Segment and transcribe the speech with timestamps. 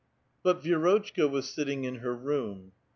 [0.41, 2.71] But Vierotehka was sitting in her room.